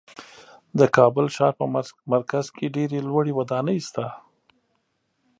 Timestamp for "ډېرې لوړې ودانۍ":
2.75-3.77